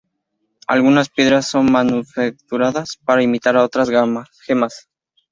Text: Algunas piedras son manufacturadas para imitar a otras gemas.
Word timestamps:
Algunas 0.65 1.09
piedras 1.09 1.47
son 1.47 1.71
manufacturadas 1.71 2.97
para 3.05 3.21
imitar 3.21 3.55
a 3.55 3.63
otras 3.63 3.87
gemas. 4.47 4.89